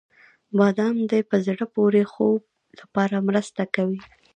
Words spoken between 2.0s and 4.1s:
خوب لپاره مرسته کوي.